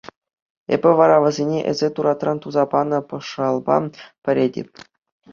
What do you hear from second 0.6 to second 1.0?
Эп